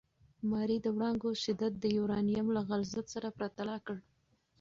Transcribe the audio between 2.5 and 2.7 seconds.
له